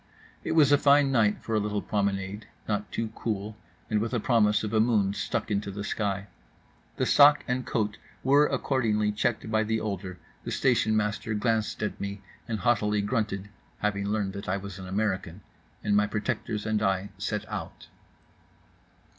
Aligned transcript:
It 0.43 0.53
was 0.53 0.71
a 0.71 0.79
fine 0.79 1.11
night 1.11 1.43
for 1.43 1.53
a 1.53 1.59
little 1.59 1.79
promenade; 1.83 2.47
not 2.67 2.91
too 2.91 3.09
cool, 3.13 3.55
and 3.87 3.99
with 3.99 4.15
a 4.15 4.19
promise 4.19 4.63
of 4.63 4.73
a 4.73 4.79
moon 4.79 5.13
stuck 5.13 5.51
into 5.51 5.69
the 5.69 5.83
sky. 5.83 6.25
The 6.97 7.05
sac 7.05 7.45
and 7.47 7.67
coat 7.67 7.99
were 8.23 8.47
accordingly 8.47 9.11
checked 9.11 9.51
by 9.51 9.61
the 9.63 9.79
older; 9.79 10.17
the 10.43 10.49
station 10.49 10.97
master 10.97 11.35
glanced 11.35 11.83
at 11.83 12.01
me 12.01 12.23
and 12.47 12.61
haughtily 12.61 13.03
grunted 13.03 13.49
(having 13.77 14.07
learned 14.07 14.33
that 14.33 14.49
I 14.49 14.57
was 14.57 14.79
an 14.79 14.87
American); 14.87 15.41
and 15.83 15.95
my 15.95 16.07
protectors 16.07 16.65
and 16.65 16.81
I 16.81 17.09
set 17.19 17.47
out. 17.47 17.87